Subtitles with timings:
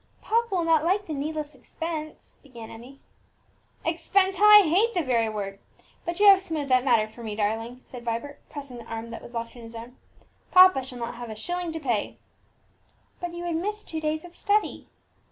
[0.23, 2.99] "Papa will not like the needless expense," began Emmie.
[3.85, 4.37] "Expense!
[4.37, 5.59] how I hate the very word!
[6.05, 9.21] But you have smoothed that matter for me, darling," said Vibert, pressing the arm that
[9.21, 9.97] was locked in his own.
[10.49, 12.17] "Papa shall not have a shilling to pay."
[13.19, 14.87] "But you would miss two days of study."